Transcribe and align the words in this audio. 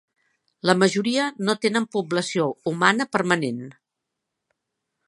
La 0.69 0.75
majoria 0.83 1.27
no 1.49 1.55
tenen 1.67 1.87
població 1.97 2.49
humana 2.73 3.09
permanent. 3.19 3.65